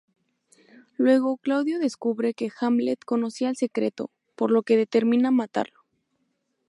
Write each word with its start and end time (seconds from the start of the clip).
Luego, 0.97 1.37
Claudio 1.37 1.77
descubre 1.77 2.33
que 2.33 2.49
Hamlet 2.59 3.05
conocía 3.05 3.49
el 3.51 3.55
secreto, 3.55 4.09
por 4.35 4.49
lo 4.49 4.63
que 4.63 4.75
determina 4.75 5.29
matarlo. 5.29 5.81